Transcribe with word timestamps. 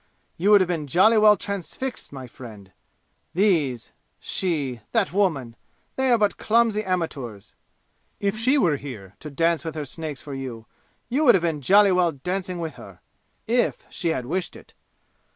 You 0.35 0.49
would 0.49 0.61
have 0.61 0.67
been 0.67 0.87
jolly 0.87 1.19
well 1.19 1.37
transfixed, 1.37 2.11
my 2.11 2.25
friend! 2.25 2.71
These 3.35 3.91
she 4.19 4.81
that 4.93 5.13
woman 5.13 5.55
they 5.95 6.09
are 6.09 6.17
but 6.17 6.37
clumsy 6.39 6.83
amateurs! 6.83 7.53
If 8.19 8.35
she 8.35 8.57
were 8.57 8.77
here, 8.77 9.13
to 9.19 9.29
dance 9.29 9.63
with 9.63 9.75
her 9.75 9.85
snakes 9.85 10.23
for 10.23 10.33
you, 10.33 10.65
you 11.07 11.23
would 11.25 11.35
have 11.35 11.43
been 11.43 11.61
jolly 11.61 11.91
well 11.91 12.13
dancing 12.13 12.57
with 12.57 12.73
her, 12.81 12.99
if 13.45 13.85
she 13.91 14.07
had 14.09 14.25
wished 14.25 14.55
it! 14.55 14.73